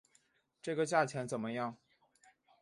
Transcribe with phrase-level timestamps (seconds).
[0.63, 1.77] 这个价钱怎么样？